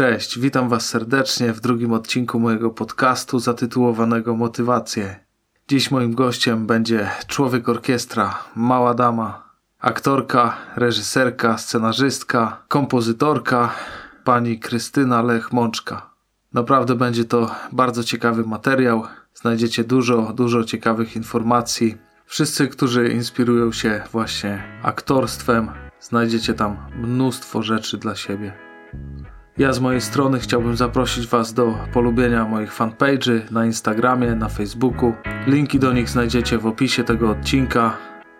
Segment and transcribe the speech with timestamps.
[0.00, 5.24] Cześć, witam Was serdecznie w drugim odcinku mojego podcastu zatytułowanego Motywacje.
[5.68, 9.50] Dziś moim gościem będzie człowiek orkiestra, mała dama,
[9.80, 13.74] aktorka, reżyserka, scenarzystka, kompozytorka,
[14.24, 16.00] pani Krystyna Lech-Mączka.
[16.52, 19.04] Naprawdę będzie to bardzo ciekawy materiał.
[19.34, 21.96] Znajdziecie dużo, dużo ciekawych informacji.
[22.26, 25.70] Wszyscy, którzy inspirują się właśnie aktorstwem,
[26.00, 28.52] znajdziecie tam mnóstwo rzeczy dla siebie.
[29.60, 35.12] Ja z mojej strony chciałbym zaprosić Was do polubienia moich fanpage'y na Instagramie, na Facebooku.
[35.46, 37.96] Linki do nich znajdziecie w opisie tego odcinka.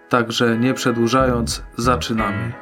[0.08, 2.52] Także nie przedłużając, zaczynamy.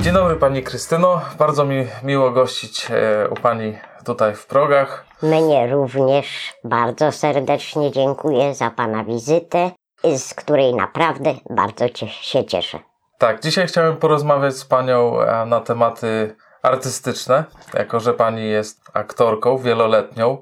[0.00, 1.20] Dzień dobry Pani Krystyno.
[1.38, 5.04] Bardzo mi miło gościć e, u Pani tutaj w progach.
[5.22, 9.70] Mnie również bardzo serdecznie dziękuję za Pana wizytę,
[10.16, 12.78] z której naprawdę bardzo się cieszę.
[13.18, 17.44] Tak, dzisiaj chciałem porozmawiać z Panią e, na tematy artystyczne,
[17.74, 20.38] jako że Pani jest aktorką wieloletnią,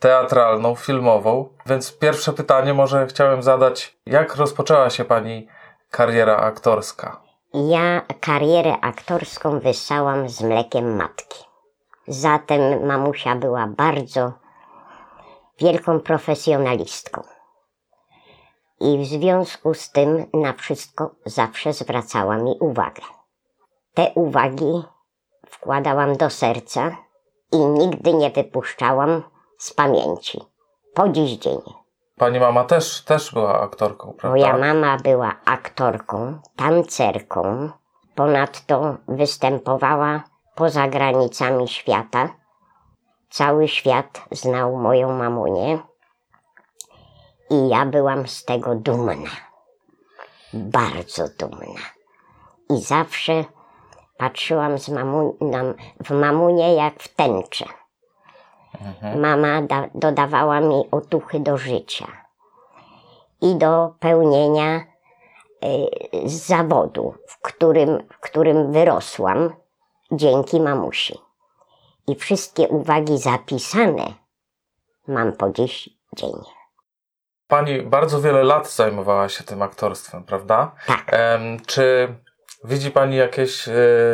[0.00, 1.48] teatralną, filmową.
[1.66, 5.48] Więc pierwsze pytanie może chciałem zadać, jak rozpoczęła się Pani
[5.90, 7.21] kariera aktorska?
[7.54, 11.44] Ja karierę aktorską wyssałam z mlekiem matki.
[12.08, 14.32] Zatem mamusia była bardzo
[15.58, 17.22] wielką profesjonalistką.
[18.80, 23.02] I w związku z tym na wszystko zawsze zwracała mi uwagę.
[23.94, 24.82] Te uwagi
[25.46, 26.96] wkładałam do serca
[27.52, 29.22] i nigdy nie wypuszczałam
[29.58, 30.40] z pamięci.
[30.94, 31.81] Po dziś dzień.
[32.22, 34.28] Pani mama też, też była aktorką, prawda?
[34.28, 37.70] Moja mama była aktorką, tancerką,
[38.14, 40.22] ponadto występowała
[40.54, 42.28] poza granicami świata.
[43.30, 45.78] Cały świat znał moją mamunię
[47.50, 49.30] i ja byłam z tego dumna.
[50.52, 51.80] Bardzo dumna.
[52.70, 53.44] I zawsze
[54.18, 55.74] patrzyłam z mamu- na-
[56.04, 57.64] w mamunię jak w tęczę.
[59.16, 62.06] Mama da- dodawała mi otuchy do życia
[63.40, 64.88] i do pełnienia y,
[66.28, 69.54] zawodu, w którym, w którym wyrosłam
[70.12, 71.18] dzięki mamusi.
[72.06, 74.04] I wszystkie uwagi zapisane
[75.08, 76.32] mam po dziś dzień.
[77.48, 80.72] Pani bardzo wiele lat zajmowała się tym aktorstwem, prawda?
[80.86, 81.04] Tak.
[81.06, 82.14] Em, czy
[82.64, 83.72] widzi Pani jakieś e,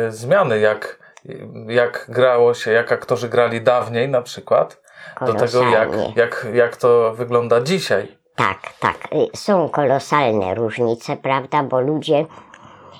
[0.09, 0.98] zmiany, jak,
[1.67, 4.81] jak grało się, jak aktorzy grali dawniej na przykład,
[5.21, 8.17] do tego jak, jak, jak to wygląda dzisiaj?
[8.35, 9.07] Tak, tak.
[9.13, 11.63] Y, Są kolosalne różnice, prawda?
[11.63, 12.25] Bo ludzie,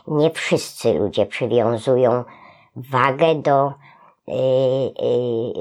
[0.07, 2.23] nie wszyscy ludzie przywiązują
[2.75, 4.31] wagę do y,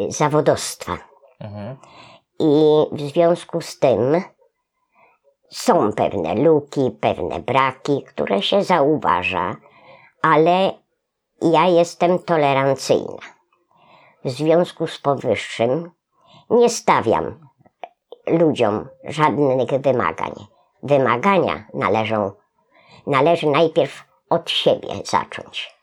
[0.08, 0.98] y, zawodostwa.
[1.40, 1.76] Mhm.
[2.40, 4.22] I w związku z tym
[5.50, 9.56] są pewne luki, pewne braki, które się zauważa,
[10.22, 10.72] ale
[11.42, 13.18] ja jestem tolerancyjna.
[14.24, 15.90] W związku z powyższym
[16.50, 17.48] nie stawiam
[18.26, 20.32] ludziom żadnych wymagań.
[20.82, 22.32] Wymagania należą,
[23.06, 25.76] należy najpierw od siebie zacząć,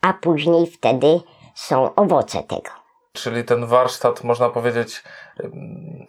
[0.00, 1.20] a później wtedy
[1.54, 2.70] są owoce tego
[3.12, 5.02] Czyli ten warsztat, można powiedzieć,
[5.44, 6.06] em,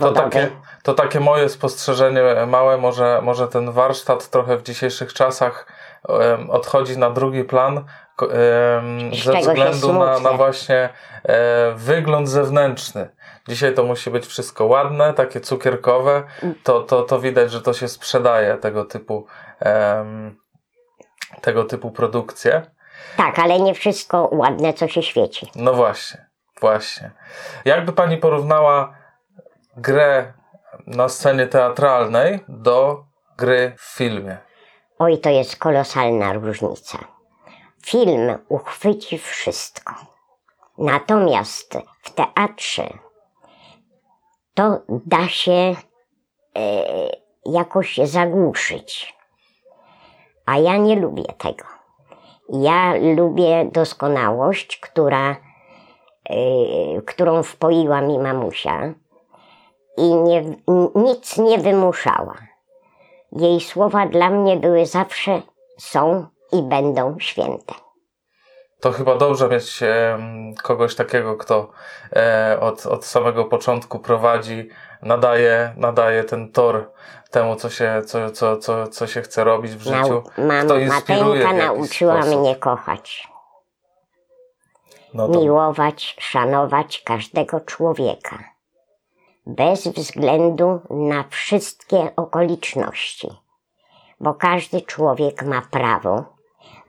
[0.00, 0.50] to takie,
[0.82, 5.66] to takie moje spostrzeżenie małe, może, może ten warsztat trochę w dzisiejszych czasach
[6.48, 7.84] odchodzi na drugi plan
[9.24, 10.88] ze względu na, na właśnie
[11.22, 13.08] e, wygląd zewnętrzny.
[13.48, 16.22] Dzisiaj to musi być wszystko ładne, takie cukierkowe.
[16.62, 19.26] To, to, to widać, że to się sprzedaje, tego typu,
[21.40, 22.62] tego typu produkcje.
[23.16, 25.50] Tak, ale nie wszystko ładne, co się świeci.
[25.56, 26.26] No właśnie,
[26.60, 27.10] właśnie.
[27.64, 28.94] Jakby pani porównała
[29.76, 30.32] grę
[30.86, 33.04] na scenie teatralnej do
[33.36, 34.47] gry w filmie?
[34.98, 36.98] Oj, to jest kolosalna różnica.
[37.86, 39.94] Film uchwyci wszystko.
[40.78, 42.88] Natomiast w teatrze
[44.54, 45.74] to da się e,
[47.46, 49.16] jakoś zagłuszyć.
[50.46, 51.64] A ja nie lubię tego.
[52.48, 55.36] Ja lubię doskonałość, która,
[56.30, 58.94] e, którą wpoiła mi mamusia
[59.96, 60.44] i nie,
[60.94, 62.47] nic nie wymuszała.
[63.32, 65.42] Jej słowa dla mnie były zawsze,
[65.78, 67.74] są i będą święte.
[68.80, 70.18] to chyba dobrze mieć e,
[70.62, 71.70] kogoś takiego, kto
[72.16, 74.68] e, od, od samego początku prowadzi,
[75.02, 76.92] nadaje, nadaje ten tor
[77.30, 80.22] temu, co się, co, co, co, co się chce robić w życiu.
[80.38, 82.40] Nau, kto Mateńka nauczyła sposób.
[82.40, 83.28] mnie kochać.
[85.14, 85.40] No to...
[85.40, 88.38] Miłować, szanować każdego człowieka.
[89.48, 93.28] Bez względu na wszystkie okoliczności.
[94.20, 96.24] Bo każdy człowiek ma prawo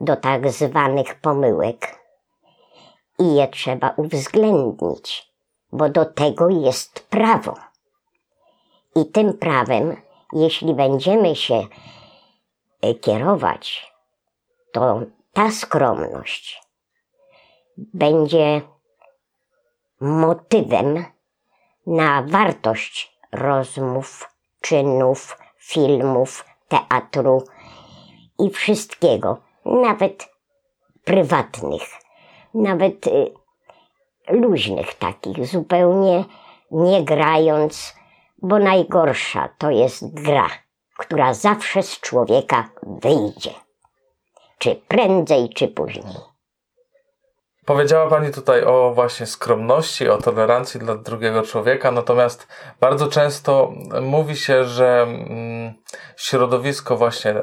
[0.01, 1.99] do tak zwanych pomyłek
[3.19, 5.31] i je trzeba uwzględnić,
[5.71, 7.55] bo do tego jest prawo.
[8.95, 10.01] I tym prawem,
[10.33, 11.67] jeśli będziemy się
[12.81, 13.93] e, kierować,
[14.71, 15.01] to
[15.33, 16.61] ta skromność
[17.77, 18.61] będzie
[19.99, 21.05] motywem
[21.89, 24.29] na wartość rozmów,
[24.61, 27.43] czynów, filmów, teatru
[28.39, 30.29] i wszystkiego, nawet
[31.03, 31.83] prywatnych,
[32.53, 33.31] nawet y,
[34.29, 36.25] luźnych takich, zupełnie
[36.71, 37.95] nie grając,
[38.41, 40.49] bo najgorsza to jest gra,
[40.97, 43.53] która zawsze z człowieka wyjdzie,
[44.57, 46.15] czy prędzej, czy później.
[47.65, 52.47] Powiedziała Pani tutaj o właśnie skromności, o tolerancji dla drugiego człowieka, natomiast
[52.79, 53.71] bardzo często
[54.01, 55.73] mówi się, że mm,
[56.17, 57.35] środowisko właśnie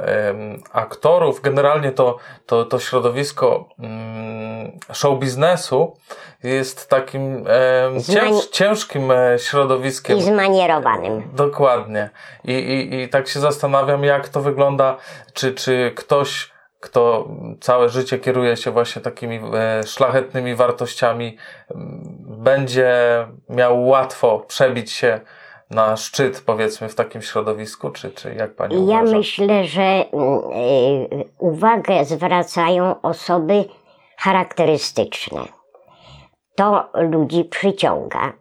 [0.73, 2.17] aktorów, generalnie to,
[2.47, 5.97] to, to środowisko mm, show biznesu
[6.43, 7.45] jest takim
[8.13, 10.19] cięż, ciężkim e, środowiskiem.
[10.19, 11.23] I zmanierowanym.
[11.33, 12.11] Dokładnie.
[12.45, 14.97] I, i, I tak się zastanawiam, jak to wygląda,
[15.33, 17.29] czy, czy ktoś kto
[17.61, 21.37] całe życie kieruje się właśnie takimi e, szlachetnymi wartościami,
[22.21, 25.21] będzie miał łatwo przebić się
[25.71, 29.17] na szczyt, powiedzmy, w takim środowisku, czy, czy jak pani Ja uważa?
[29.17, 30.05] myślę, że y,
[31.39, 33.65] uwagę zwracają osoby
[34.19, 35.41] charakterystyczne.
[36.55, 38.33] To ludzi przyciąga,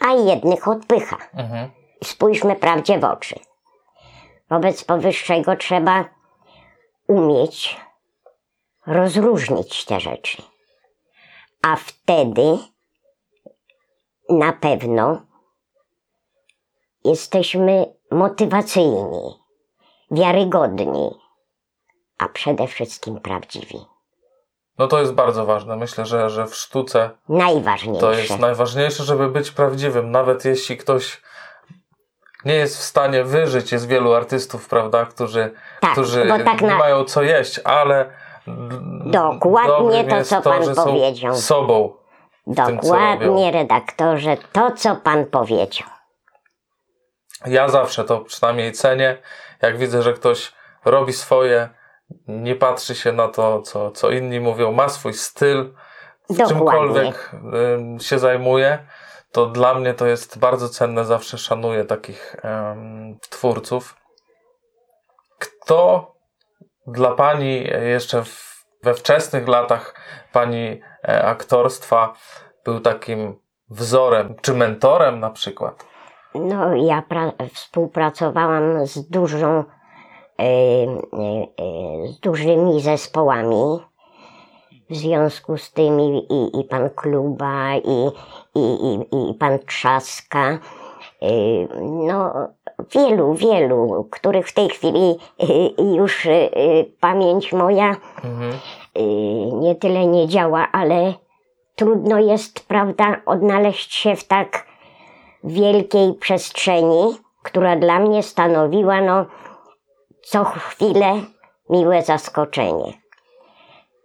[0.00, 1.16] a jednych odpycha.
[1.34, 1.70] Mhm.
[2.04, 3.34] Spójrzmy prawdzie w oczy.
[4.50, 6.04] Wobec powyższego trzeba
[7.08, 7.80] umieć
[8.86, 10.42] rozróżnić te rzeczy.
[11.62, 12.58] A wtedy
[14.28, 15.22] na pewno
[17.04, 19.34] jesteśmy motywacyjni,
[20.10, 21.10] wiarygodni,
[22.18, 23.78] a przede wszystkim prawdziwi.
[24.78, 25.76] No to jest bardzo ważne.
[25.76, 28.00] Myślę, że, że w sztuce najważniejsze.
[28.00, 30.10] to jest najważniejsze, żeby być prawdziwym.
[30.10, 31.22] Nawet jeśli ktoś
[32.46, 35.50] nie jest w stanie wyżyć, jest wielu artystów, prawda, którzy,
[35.80, 36.78] tak, którzy tak nie na...
[36.78, 38.10] mają co jeść, ale
[39.06, 41.34] Dokładnie to, co to, pan powiedział.
[41.34, 41.92] Sobą.
[42.46, 45.88] Dokładnie, tym, redaktorze, to, co pan powiedział.
[47.46, 49.18] Ja zawsze to przynajmniej cenię,
[49.62, 50.52] jak widzę, że ktoś
[50.84, 51.68] robi swoje,
[52.28, 55.74] nie patrzy się na to, co, co inni mówią, ma swój styl,
[56.30, 56.54] Dokładnie.
[56.54, 57.30] czymkolwiek
[58.00, 58.78] y, się zajmuje,
[59.32, 62.36] to dla mnie to jest bardzo cenne, zawsze szanuję takich
[63.30, 63.96] twórców.
[65.38, 66.16] Kto
[66.86, 69.94] dla pani jeszcze w, we wczesnych latach
[70.32, 72.12] pani e, aktorstwa
[72.64, 73.40] był takim
[73.70, 75.86] wzorem, czy mentorem na przykład?
[76.34, 77.02] No, ja
[77.54, 79.64] współpracowałam z dużą,
[80.38, 83.80] e, e, z dużymi zespołami.
[84.90, 88.10] W związku z tym i, i, i pan Kluba, i,
[88.54, 90.58] i, i, i pan Trzaska.
[91.80, 92.32] No,
[92.94, 95.14] wielu, wielu, których w tej chwili
[95.78, 96.50] y, już y,
[97.00, 98.52] pamięć moja mhm.
[99.60, 101.14] nie tyle nie działa, ale
[101.74, 104.66] trudno jest, prawda, odnaleźć się w tak
[105.44, 109.26] wielkiej przestrzeni, która dla mnie stanowiła, no,
[110.22, 111.20] co chwilę
[111.70, 113.05] miłe zaskoczenie.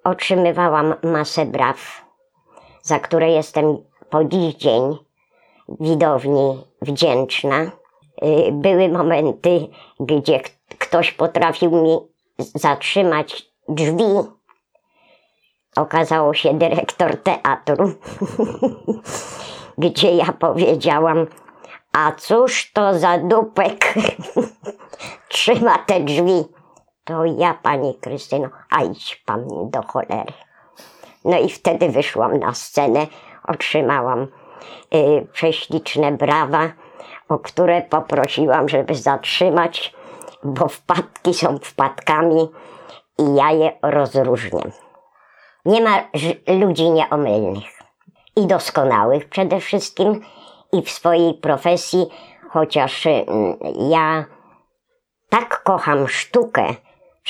[0.04, 2.06] Otrzymywałam masę braw,
[2.82, 3.78] za które jestem
[4.10, 4.98] po dziś dzień
[5.80, 7.62] widowni wdzięczna.
[7.62, 9.68] Y, były momenty,
[10.00, 10.40] gdzie
[10.80, 11.98] ktoś potrafił mi
[12.40, 14.04] zatrzymać drzwi.
[15.76, 17.94] Okazało się dyrektor teatru,
[19.78, 21.28] gdzie ja powiedziałam,
[21.94, 23.94] a cóż to za dupek
[25.30, 26.61] trzyma te drzwi.
[27.04, 30.34] To ja, pani Krystyno, a idź pan do cholery.
[31.26, 33.08] No i wtedy wyszłam na scenę,
[33.48, 34.28] otrzymałam
[34.94, 36.70] y, prześliczne brawa
[37.32, 39.94] o które poprosiłam, żeby zatrzymać,
[40.44, 42.50] bo wpadki są wpadkami
[43.20, 44.72] i ja je rozróżniam.
[45.66, 46.04] Nie ma
[46.48, 47.80] ludzi nieomylnych
[48.36, 50.22] i doskonałych przede wszystkim
[50.74, 52.06] i w swojej profesji,
[52.50, 53.58] chociaż mm,
[53.90, 54.26] ja
[55.30, 56.66] tak kocham sztukę,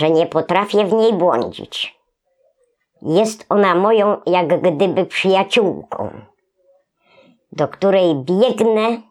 [0.02, 2.00] że nie potrafię w niej błądzić.
[3.02, 6.22] Jest ona moją jak gdyby przyjaciółką,
[7.52, 9.02] do której biegnę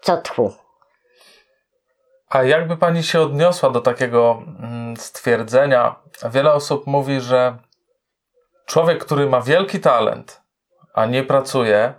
[0.00, 0.52] co tchu.
[2.28, 5.94] A jakby pani się odniosła do takiego mm, stwierdzenia?
[6.30, 7.56] Wiele osób mówi, że
[8.66, 10.42] człowiek, który ma wielki talent,
[10.94, 11.94] a nie pracuje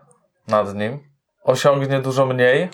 [0.47, 0.99] nad nim,
[1.43, 2.69] osiągnie dużo mniej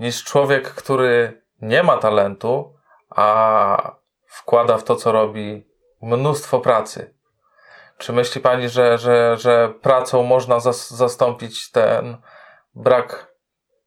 [0.00, 2.72] niż człowiek, który nie ma talentu,
[3.10, 3.99] a
[4.40, 5.66] wkłada w to, co robi,
[6.02, 7.14] mnóstwo pracy.
[7.98, 12.16] Czy myśli pani, że, że, że pracą można zas zastąpić ten
[12.74, 13.34] brak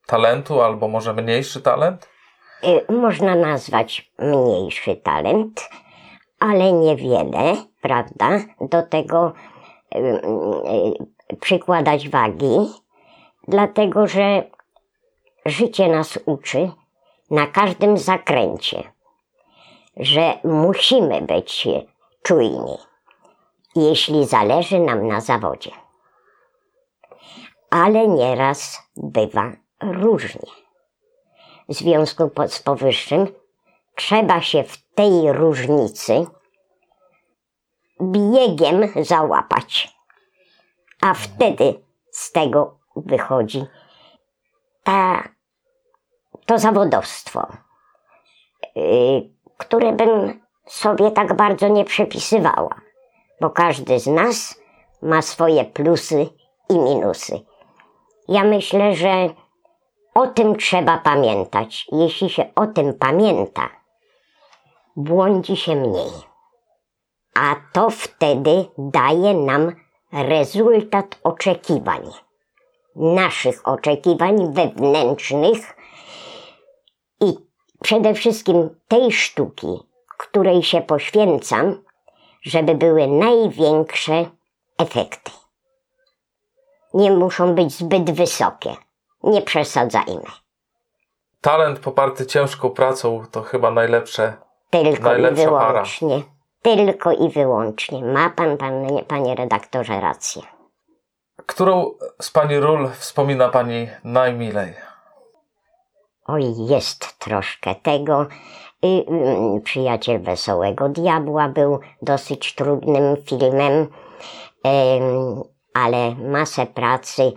[0.07, 2.09] talentu, albo może mniejszy talent?
[2.63, 5.69] Y, można nazwać mniejszy talent,
[6.39, 8.39] ale niewiele, prawda?
[8.61, 9.33] Do tego
[9.95, 12.57] y, y, przykładać wagi,
[13.47, 14.43] dlatego że
[15.45, 16.71] życie nas uczy
[17.31, 18.83] na każdym zakręcie,
[19.97, 21.67] że musimy być
[22.23, 22.77] czujni,
[23.75, 25.71] jeśli zależy nam na zawodzie.
[27.69, 30.51] Ale nieraz bywa różnie.
[31.69, 33.27] W związku z powyższym
[33.95, 36.25] trzeba się w tej różnicy
[38.01, 39.95] biegiem załapać.
[41.01, 43.65] A wtedy z tego wychodzi
[44.83, 45.29] ta,
[46.45, 47.47] to zawodowstwo,
[48.75, 49.33] yy,
[49.65, 52.75] które bym sobie tak bardzo nie przepisywała,
[53.41, 54.61] bo każdy z nas
[55.01, 56.29] ma swoje plusy
[56.69, 57.39] i minusy.
[58.27, 59.29] Ja myślę, że
[60.13, 61.87] o tym trzeba pamiętać.
[61.91, 63.69] Jeśli się o tym pamięta,
[64.95, 66.11] błądzi się mniej.
[67.35, 69.71] A to wtedy daje nam
[70.11, 72.01] rezultat oczekiwań.
[72.95, 75.75] Naszych oczekiwań wewnętrznych
[77.83, 79.79] przede wszystkim tej sztuki,
[80.17, 81.83] której się poświęcam,
[82.41, 84.25] żeby były największe
[84.77, 85.31] efekty.
[86.93, 88.75] Nie muszą być zbyt wysokie
[89.23, 90.23] nie przesadzajmy.
[91.41, 94.33] Talent poparty ciężką pracą to chyba najlepsze.
[94.69, 96.21] Tylko najlepsza i wyłącznie.
[96.63, 96.75] Para.
[96.75, 98.05] Tylko i wyłącznie.
[98.05, 100.41] Ma pan, panie, panie redaktorze, rację.
[101.45, 104.73] Którą z pani ról wspomina pani najmilej?
[106.25, 108.27] Oj, jest troszkę tego.
[108.85, 113.87] Y, y, przyjaciel Wesołego Diabła był dosyć trudnym filmem,
[115.73, 117.31] ale masę pracy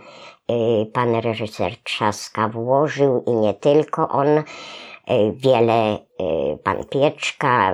[0.51, 4.27] Y, pan reżyser Trzaska włożył i nie tylko on,
[5.33, 5.97] wiele
[6.63, 7.73] pan Pieczka,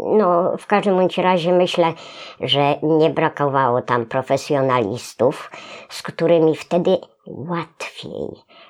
[0.00, 1.92] no w każdym bądź razie myślę,
[2.40, 5.50] że nie brakowało tam profesjonalistów,
[5.88, 8.28] z którymi wtedy łatwiej,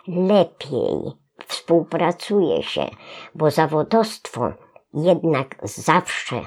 [0.09, 2.87] lepiej współpracuje się,
[3.35, 4.53] bo zawodostwo
[4.95, 6.41] jednak zawsze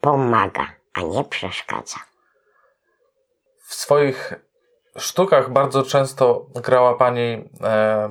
[0.00, 1.96] pomaga, a nie przeszkadza.
[3.66, 4.34] W swoich
[4.98, 8.08] sztukach bardzo często grała Pani e,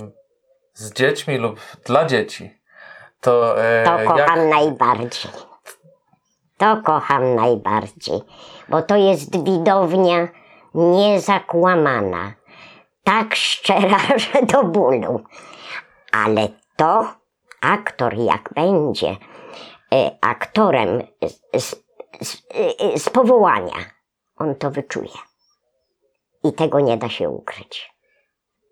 [0.74, 2.58] z dziećmi lub dla dzieci.
[3.22, 4.50] To, e, to kocham jak...
[4.50, 5.32] najbardziej.
[6.58, 8.22] To kocham najbardziej,
[8.70, 10.28] bo to jest widownia
[10.74, 12.34] niezakłamana,
[13.04, 15.24] tak szczera, że do bólu.
[16.13, 17.08] Ale to
[17.62, 19.17] aktor, jak będzie
[19.93, 21.75] e, aktorem z, z,
[22.22, 22.43] z,
[22.79, 23.75] e, z powołania,
[24.38, 25.17] on to wyczuje
[26.43, 27.93] i tego nie da się ukryć.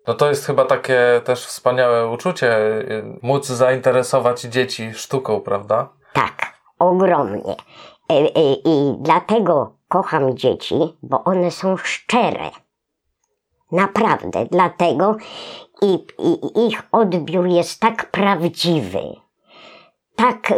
[0.06, 5.88] No to jest chyba takie też wspaniałe uczucie, y, móc zainteresować dzieci sztuką, prawda?
[6.12, 7.56] Tak, ogromnie.
[8.10, 12.50] I, i, i dlatego kocham dzieci, bo one są szczere.
[13.72, 15.16] Naprawdę, dlatego
[15.82, 19.02] i, i, ich odbiór jest tak prawdziwy,
[20.16, 20.52] tak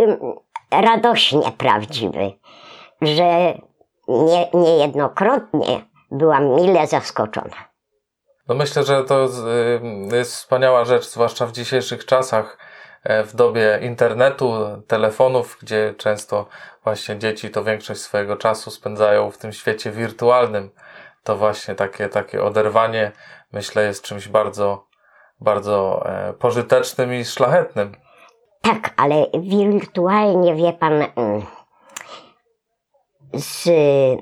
[0.70, 2.32] radośnie prawdziwy,
[3.02, 3.54] że
[4.08, 7.74] nie, niejednokrotnie byłam mile zaskoczona.
[8.48, 12.58] No myślę, że to y, jest wspaniała rzecz, zwłaszcza w dzisiejszych czasach,
[13.04, 14.52] e, w dobie internetu,
[14.86, 16.46] telefonów, gdzie często
[16.84, 20.70] właśnie dzieci to większość swojego czasu spędzają w tym świecie wirtualnym.
[21.24, 23.12] To właśnie takie, takie oderwanie,
[23.52, 24.86] myślę, jest czymś bardzo,
[25.40, 27.96] bardzo e, pożytecznym i szlachetnym.
[28.62, 31.42] Tak, ale wirtualnie wie pan, mm,
[33.34, 34.16] z y,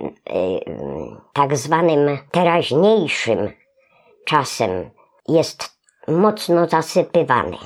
[1.32, 3.52] tak zwanym teraźniejszym
[4.25, 4.90] czasem
[5.28, 5.78] jest
[6.09, 7.56] mocno zasypywany.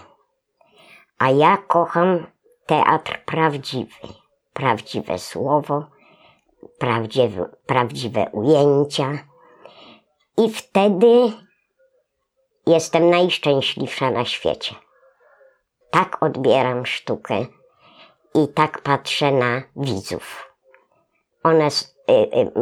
[1.19, 2.27] A ja kocham
[2.67, 4.09] teatr prawdziwy.
[4.53, 5.87] Prawdziwe słowo,
[6.79, 9.19] prawdziwe, prawdziwe ujęcia.
[10.39, 11.33] I wtedy
[12.67, 14.75] jestem najszczęśliwsza na świecie.
[15.91, 17.47] Tak odbieram sztukę
[18.35, 20.53] i tak patrzę na widzów.
[21.43, 22.53] One, s- y, y,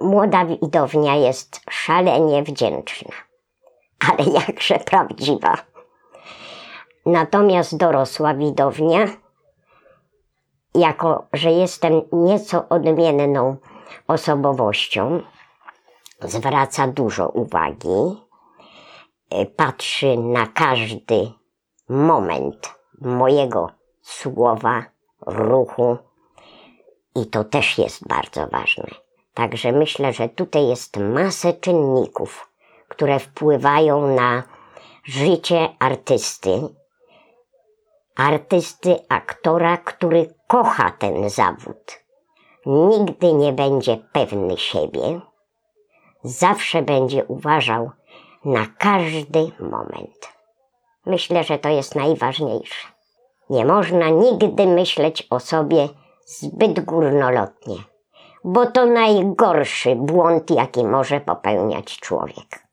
[0.00, 3.12] młoda widownia jest szalenie wdzięczna,
[4.08, 5.54] ale jakże prawdziwa.
[7.06, 9.06] Natomiast dorosła widownia,
[10.74, 13.56] jako że jestem nieco odmienną
[14.08, 15.22] osobowością,
[16.20, 18.16] zwraca dużo uwagi,
[19.34, 21.32] y, patrzy na każdy
[21.88, 23.70] moment mojego
[24.02, 24.84] słowa,
[25.26, 25.96] ruchu
[27.14, 28.86] i to też jest bardzo ważne.
[29.34, 32.50] Także myślę, że tutaj jest masę czynników,
[32.88, 34.42] które wpływają na
[35.04, 36.50] życie artysty.
[38.16, 42.02] Artysty, aktora, który kocha ten zawód.
[42.66, 45.20] Nigdy nie będzie pewny siebie.
[46.24, 47.90] Zawsze będzie uważał
[48.44, 50.32] na każdy moment.
[51.06, 52.88] Myślę, że to jest najważniejsze.
[53.50, 55.88] Nie można nigdy myśleć o sobie
[56.26, 57.76] zbyt górnolotnie,
[58.44, 62.66] bo to najgorszy błąd, jaki może popełniać człowiek.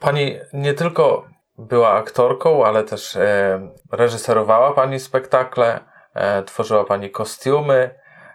[0.00, 1.24] Pani nie tylko
[1.58, 3.60] była aktorką, ale też e,
[3.92, 5.80] reżyserowała Pani spektakle,
[6.14, 7.90] e, tworzyła Pani kostiumy,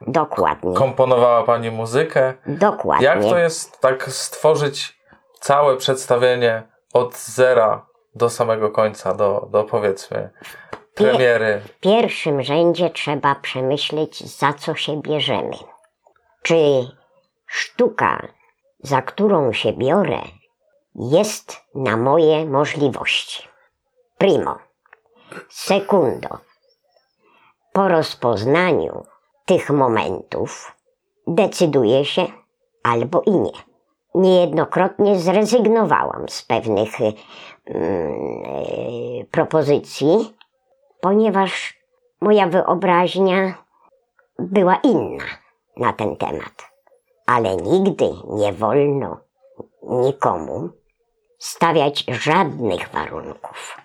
[0.08, 0.76] Dokładnie.
[0.76, 2.34] komponowała Pani muzykę.
[2.46, 3.06] Dokładnie.
[3.06, 5.02] Jak to jest tak stworzyć
[5.40, 6.64] całe przedstawienie
[6.94, 7.86] od zera
[8.16, 10.30] do samego końca, do, do powiedzmy
[10.96, 11.60] premiery?
[11.60, 15.56] W pierwszym rzędzie trzeba przemyśleć, za co się bierzemy.
[16.44, 16.56] Czy
[17.48, 18.28] sztuka,
[18.80, 20.22] za którą się biorę,
[20.96, 23.48] jest na moje możliwości?
[24.18, 24.58] Primo.
[25.50, 26.30] Secundo.
[27.74, 29.04] Po rozpoznaniu
[29.46, 30.76] tych momentów
[31.28, 32.26] decyduję się
[32.84, 33.52] albo i nie.
[34.16, 37.14] Niejednokrotnie zrezygnowałam z pewnych y,
[37.66, 38.12] mm,
[39.22, 40.38] y, propozycji,
[41.02, 41.80] ponieważ
[42.22, 43.54] moja wyobraźnia
[44.40, 45.24] była inna
[45.78, 46.72] na ten temat.
[47.26, 49.18] Ale nigdy nie wolno
[49.84, 50.70] nikomu
[51.42, 53.78] stawiać żadnych warunków.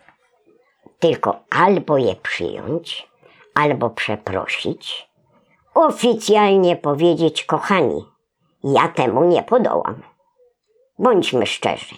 [0.98, 3.08] Tylko albo je przyjąć,
[3.54, 5.08] albo przeprosić,
[5.74, 8.04] oficjalnie powiedzieć: Kochani,
[8.64, 10.02] ja temu nie podołam.
[10.98, 11.94] Bądźmy szczerzy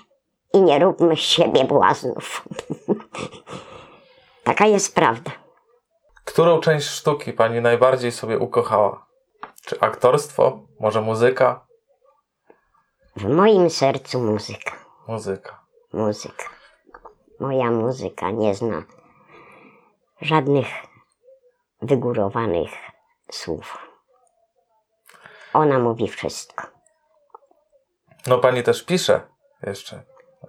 [0.52, 2.48] i nie róbmy z siebie błaznów.
[4.44, 5.30] Taka jest prawda.
[6.24, 9.06] Którą część sztuki Pani najbardziej sobie ukochała?
[9.64, 10.60] Czy aktorstwo?
[10.80, 11.66] Może muzyka?
[13.16, 14.87] W moim sercu muzyka.
[15.08, 15.60] Muzyka.
[15.92, 16.44] Muzyka.
[17.40, 18.82] Moja muzyka nie zna
[20.20, 20.66] żadnych
[21.82, 22.70] wygórowanych
[23.32, 23.78] słów.
[25.52, 26.66] Ona mówi wszystko.
[28.26, 29.20] No Pani też pisze
[29.62, 30.02] jeszcze.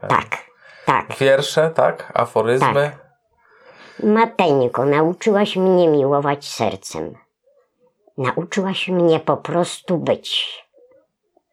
[0.09, 0.45] Tak,
[0.85, 1.17] tak.
[1.17, 2.11] Wiersze, tak?
[2.13, 2.97] Aforyzmy.
[4.03, 7.15] Mateńko, nauczyłaś mnie miłować sercem.
[8.17, 10.59] Nauczyłaś mnie po prostu być.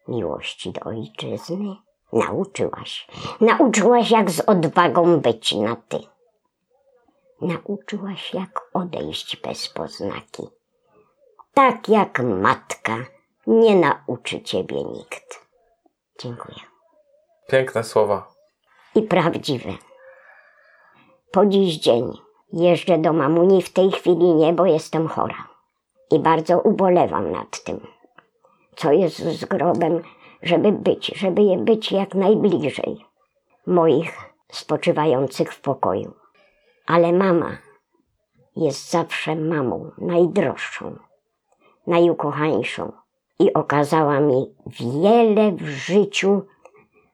[0.07, 3.07] Miłości do ojczyzny nauczyłaś.
[3.41, 5.99] Nauczyłaś, jak z odwagą być na ty.
[7.41, 10.43] Nauczyłaś, jak odejść bez poznaki.
[11.53, 12.97] Tak jak matka
[13.47, 15.47] nie nauczy ciebie nikt.
[16.19, 16.57] Dziękuję.
[17.47, 18.27] Piękne słowa.
[18.95, 19.69] i prawdziwe.
[21.31, 22.11] Po dziś dzień
[22.53, 25.47] jeżdżę do mamuni w tej chwili nie, bo jestem chora.
[26.11, 27.87] I bardzo ubolewam nad tym,
[28.75, 30.03] co jest z grobem,
[30.43, 33.05] żeby być, żeby je być jak najbliżej
[33.67, 34.17] moich
[34.51, 36.13] spoczywających w pokoju.
[36.85, 37.57] Ale mama
[38.55, 40.95] jest zawsze mamą najdroższą,
[41.87, 42.91] najukochańszą
[43.39, 46.41] i okazała mi wiele w życiu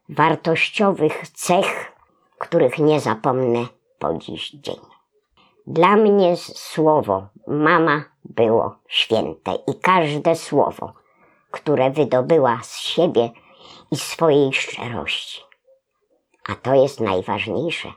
[0.10, 1.92] wartościowych cech,
[2.38, 3.66] których nie zapomnę
[4.00, 4.80] po dziś dzień.
[5.68, 10.94] Dla mnie słowo mama było święte i każde słowo,
[11.54, 13.30] które wydobyła z siebie
[13.92, 15.42] i swojej szczerości.
[16.50, 17.94] A to jest najważniejsze,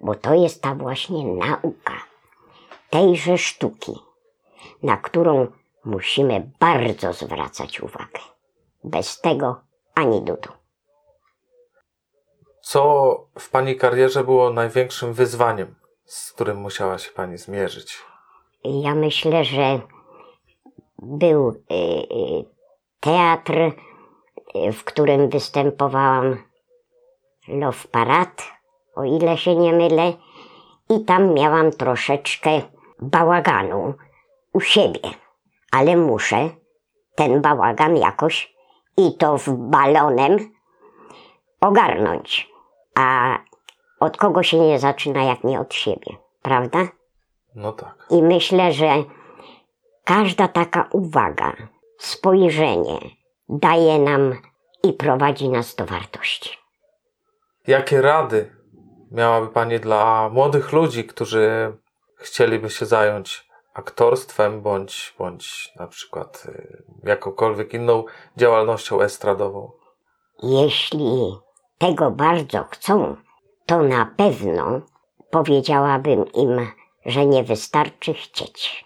[0.00, 1.94] bo to jest ta właśnie nauka
[2.90, 3.92] tejże sztuki,
[4.82, 5.46] na którą
[5.84, 8.20] musimy bardzo zwracać uwagę.
[8.84, 9.60] Bez tego
[9.94, 10.48] ani dudu.
[12.60, 12.82] Co
[13.38, 17.98] w Pani karierze było największym wyzwaniem, z którym musiała się Pani zmierzyć?
[18.64, 19.80] Ja myślę, że
[20.98, 22.61] był y, y,
[23.02, 23.52] teatr,
[24.72, 26.36] w którym występowałam
[27.48, 28.42] Love Parade,
[28.94, 30.12] o ile się nie mylę,
[30.90, 32.50] i tam miałam troszeczkę
[33.00, 33.94] bałaganu
[34.52, 35.00] u siebie,
[35.72, 36.50] ale muszę
[37.14, 38.54] ten bałagan jakoś
[38.96, 40.36] i to w balonem
[41.60, 42.48] ogarnąć.
[42.94, 43.38] A
[44.00, 46.78] od kogo się nie zaczyna, jak nie od siebie, prawda?
[47.54, 48.06] No tak.
[48.10, 49.04] I myślę, że
[50.04, 51.52] każda taka uwaga
[52.02, 52.98] spojrzenie
[53.48, 54.38] daje nam
[54.82, 56.50] i prowadzi nas do wartości.
[57.66, 58.56] Jakie rady
[59.10, 61.72] miałaby Pani dla młodych ludzi, którzy
[62.16, 68.04] chcieliby się zająć aktorstwem bądź, bądź na przykład y, jakąkolwiek inną
[68.36, 69.70] działalnością estradową?
[70.42, 71.36] Jeśli
[71.78, 73.16] tego bardzo chcą,
[73.66, 74.80] to na pewno
[75.30, 76.70] powiedziałabym im,
[77.06, 78.84] że nie wystarczy chcieć.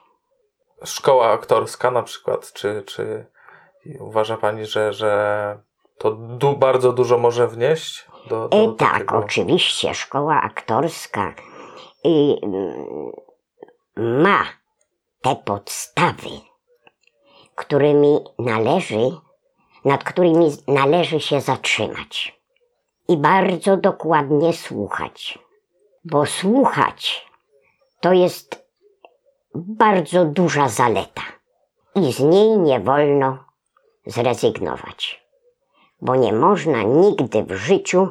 [0.84, 3.26] Szkoła aktorska na przykład, czy, czy
[4.00, 5.58] uważa Pani, że, że
[5.98, 8.06] to du bardzo dużo może wnieść?
[8.28, 9.16] Do, do E, tak, takiego...
[9.18, 11.34] oczywiście, szkoła aktorska
[12.06, 13.12] y, mm,
[14.22, 14.44] ma
[15.22, 16.30] te podstawy,
[17.54, 19.10] którymi należy,
[19.84, 22.40] nad którymi należy się zatrzymać
[23.08, 25.38] i bardzo dokładnie słuchać,
[26.04, 27.26] bo słuchać
[28.00, 28.65] to jest
[29.66, 31.22] bardzo duża zaleta
[31.94, 33.38] i z niej nie wolno
[34.06, 35.26] zrezygnować
[36.00, 38.08] bo nie można nigdy w życiu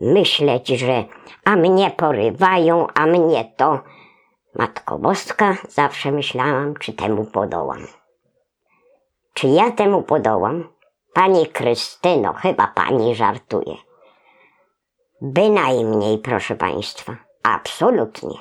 [0.00, 1.04] myśleć, że
[1.44, 3.80] a mnie porywają, a mnie to.
[4.54, 7.86] Matko Boska, zawsze myślałam, czy temu podołam.
[9.34, 10.68] Czy ja temu podołam?
[11.14, 13.76] Pani Krystyno, chyba pani żartuje.
[15.20, 18.38] Bynajmniej, proszę państwa, absolutnie.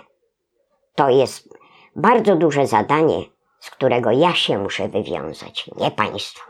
[0.96, 1.50] To jest
[1.96, 3.24] bardzo duże zadanie,
[3.60, 6.42] z którego ja się muszę wywiązać, nie państwo.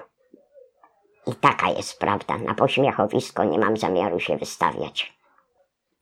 [1.28, 2.38] I taka jest prawda.
[2.38, 5.14] Na pośmiechowisko nie mam zamiaru się wystawiać.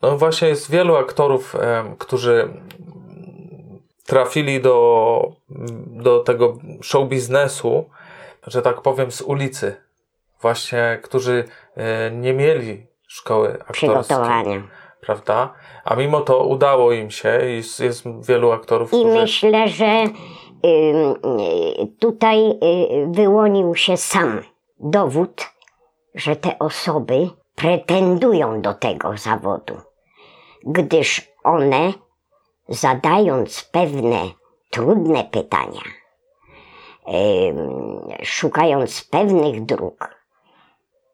[0.01, 2.53] No właśnie jest wielu aktorów, em, którzy
[4.05, 5.31] trafili do,
[5.87, 7.89] do tego show biznesu,
[8.47, 9.75] że tak powiem, z ulicy.
[10.41, 11.43] Właśnie, którzy
[11.75, 13.89] e, nie mieli szkoły aktorskiej.
[13.89, 14.61] Przygotowania.
[15.05, 15.53] Prawda?
[15.83, 19.19] A mimo to udało im się i jest, jest wielu aktorów, I którzy...
[19.21, 20.03] myślę, że
[20.65, 22.57] y, tutaj y,
[23.11, 24.41] wyłonił się sam
[24.79, 25.49] dowód,
[26.15, 29.77] że te osoby pretendują do tego zawodu,
[30.63, 31.93] gdyż one,
[32.69, 34.19] zadając pewne
[34.69, 35.81] trudne pytania,
[38.23, 40.15] szukając pewnych dróg,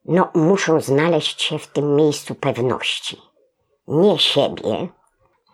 [0.05, 3.28] no muszą znaleźć się w tym miejscu pewności.
[3.89, 4.87] Nie siebie,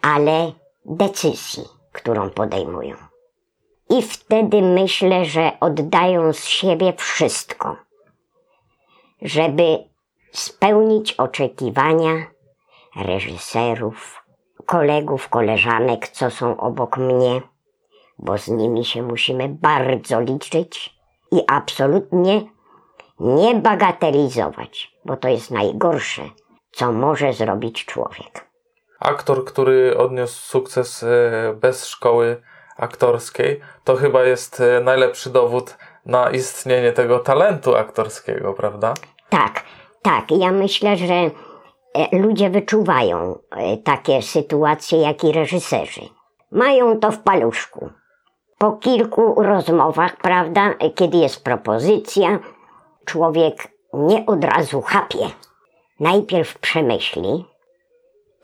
[0.01, 0.51] ale
[0.85, 2.95] decyzji, którą podejmują.
[3.89, 7.75] I wtedy myślę, że oddają z siebie wszystko,
[9.21, 9.77] żeby
[10.31, 12.25] spełnić oczekiwania
[12.95, 14.23] reżyserów,
[14.65, 17.41] kolegów, koleżanek, co są obok mnie,
[18.19, 20.95] bo z nimi się musimy bardzo liczyć
[21.31, 22.41] i absolutnie
[23.19, 26.29] nie bagatelizować, bo to jest najgorsze,
[26.75, 28.45] co może zrobić człowiek.
[28.99, 32.41] Aktor, który odniósł sukces e, bez szkoły
[32.77, 38.93] aktorskiej, to chyba jest e, najlepszy dowód na istnienie tego talentu aktorskiego, prawda?
[39.29, 39.63] Tak,
[40.01, 40.31] tak.
[40.31, 41.31] Ja myślę, że e,
[42.11, 43.39] ludzie wyczuwają
[43.83, 46.01] takie sytuacje, jak i reżyserzy.
[46.51, 47.89] Mają to w paluszku.
[48.57, 52.39] Po kilku rozmowach, prawda, kiedy jest propozycja,
[53.05, 55.29] człowiek nie od razu chapie.
[55.99, 57.45] Najpierw przemyśli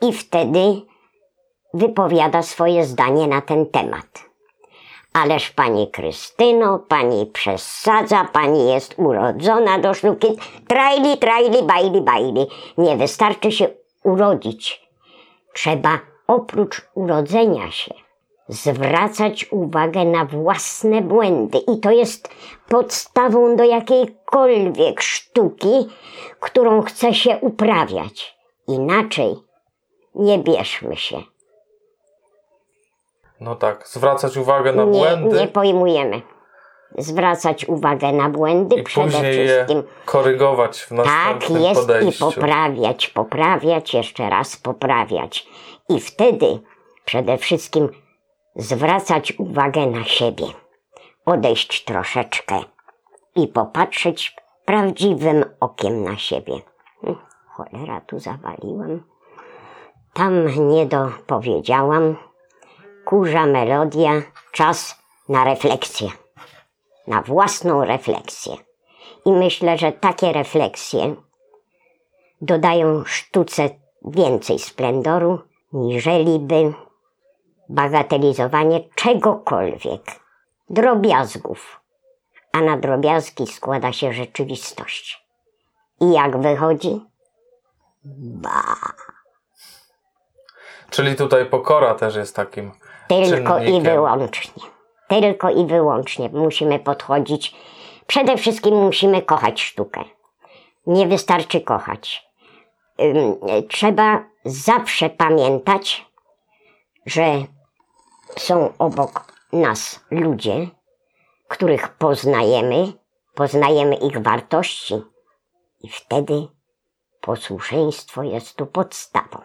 [0.02, 0.82] i wtedy
[1.74, 4.24] wypowiada swoje zdanie na ten temat.
[5.12, 10.28] Ależ pani Krystyno, pani przesadza, pani jest urodzona do sztuki.
[10.68, 12.46] Trajli, trajli, bajli, bajli.
[12.78, 13.68] Nie wystarczy się
[14.04, 14.88] urodzić.
[15.54, 18.01] Trzeba oprócz urodzenia się
[18.52, 21.58] zwracać uwagę na własne błędy.
[21.58, 22.28] I to jest
[22.68, 25.88] podstawą do jakiejkolwiek sztuki,
[26.40, 28.36] którą chce się uprawiać.
[28.68, 29.36] Inaczej
[30.14, 31.22] nie bierzmy się.
[33.40, 36.22] No tak, zwracać uwagę na nie, błędy nie pojmujemy.
[36.98, 39.82] Zwracać uwagę na błędy i przede później je wszystkim.
[40.04, 42.24] korygować w Tak następnym jest i podejściu.
[42.24, 45.46] poprawiać, poprawiać, jeszcze raz poprawiać.
[45.88, 46.58] I wtedy
[47.04, 47.88] przede wszystkim
[48.56, 50.46] zwracać uwagę na siebie.
[51.26, 52.60] Odejść troszeczkę
[53.36, 56.54] i popatrzeć prawdziwym okiem na siebie.
[57.00, 59.02] Hm, Cholera, tu zawaliłam.
[60.12, 62.16] Tam nie dopowiedziałam.
[63.04, 64.12] Kurza melodia,
[64.52, 66.08] czas na refleksję.
[67.06, 68.56] Na własną refleksję.
[69.26, 71.14] I myślę, że takie refleksje
[72.40, 73.68] dodają sztuce
[74.04, 75.38] więcej splendoru,
[75.72, 76.38] niżeli
[77.74, 80.02] bagatelizowanie czegokolwiek,
[80.70, 81.80] drobiazgów.
[82.52, 85.26] A na drobiazgi składa się rzeczywistość.
[86.00, 87.00] I jak wychodzi?
[88.04, 88.62] Ba.
[90.90, 92.72] Czyli tutaj pokora też jest takim
[93.08, 93.82] Tylko i czynnikiem.
[93.94, 94.62] wyłącznie.
[95.08, 97.54] Tylko i wyłącznie musimy podchodzić
[98.06, 100.04] Przede wszystkim musimy kochać sztukę.
[100.86, 102.28] Nie wystarczy kochać.
[103.00, 103.36] Ym,
[103.68, 106.06] Trzeba zawsze pamiętać,
[107.06, 107.22] że
[108.38, 110.66] są obok nas ludzie,
[111.48, 112.92] których poznajemy,
[113.34, 115.02] poznajemy ich wartości
[115.80, 116.48] i wtedy
[117.20, 119.40] posłuszeństwo jest tu podstawą.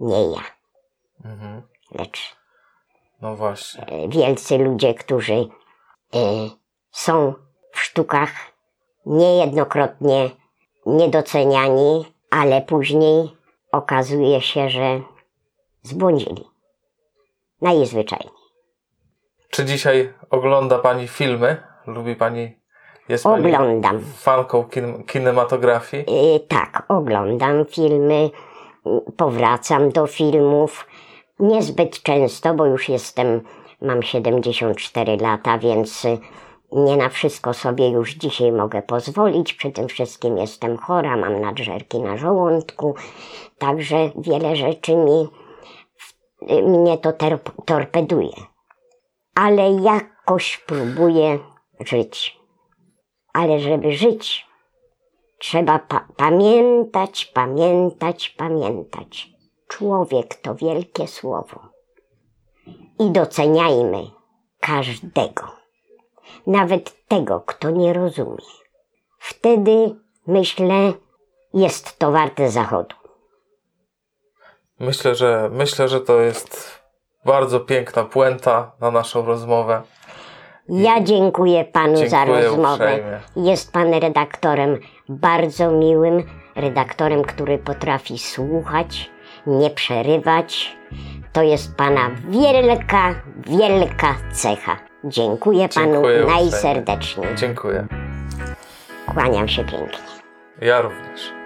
[0.00, 0.42] Nie ja,
[1.24, 1.62] Mhm.
[1.90, 2.36] lecz
[3.20, 3.86] No właśnie.
[3.86, 5.48] e, wielcy ludzie, którzy e,
[6.90, 7.34] są
[7.72, 8.30] w sztukach
[9.06, 10.30] niejednokrotnie
[10.86, 13.36] niedoceniani, ale później
[13.72, 15.00] okazuje się, że
[15.82, 16.44] zbłądzili.
[17.62, 18.32] Najzwyczajniej.
[19.50, 21.56] Czy dzisiaj ogląda Pani filmy?
[21.86, 22.58] Lubi Pani?
[23.08, 24.00] Jest Pani Oglądam.
[24.16, 26.02] fanką kin- kinematografii?
[26.36, 28.30] Y, tak, oglądam filmy,
[28.86, 30.86] y, powracam do filmów.
[31.38, 33.40] Niezbyt często, bo już jestem,
[33.82, 36.18] mam 74 lata, więc y,
[36.72, 39.54] nie na wszystko sobie już dzisiaj mogę pozwolić.
[39.54, 42.94] Przy tym wszystkim jestem chora, mam nadżerki na żołądku,
[43.58, 45.28] także wiele rzeczy mi,
[46.42, 47.12] mnie to
[47.64, 48.32] torpeduje.
[49.34, 51.38] Ale jakoś próbuję
[51.80, 52.38] żyć.
[53.32, 54.48] Ale żeby żyć,
[55.38, 59.30] Trzeba pa- pamiętać, pamiętać, pamiętać.
[59.68, 61.60] Człowiek to wielkie słowo.
[62.98, 64.10] I doceniajmy
[64.60, 65.50] każdego,
[66.46, 68.44] nawet tego, kto nie rozumie.
[69.18, 69.94] Wtedy,
[70.26, 70.92] myślę,
[71.54, 72.96] jest to warte zachodu.
[74.80, 76.78] Myślę, że myślę, że to jest
[77.24, 79.82] bardzo piękna puenta na naszą rozmowę.
[80.68, 82.72] Ja dziękuję panu za Dziękuję rozmowę.
[82.74, 83.20] uprzejmie.
[83.50, 86.22] Jest pan redaktorem bardzo miłym,
[86.56, 89.10] redaktorem, który potrafi słuchać,
[89.46, 90.76] nie przerywać.
[91.32, 93.14] To jest pana wielka,
[93.46, 94.76] wielka cecha.
[95.04, 96.42] Dziękuję panu Dziękuję uprzejmie.
[96.42, 97.26] najserdeczniej.
[97.36, 97.86] Dziękuję.
[99.14, 99.98] Kłaniam się pięknie.
[100.60, 101.37] Ja również.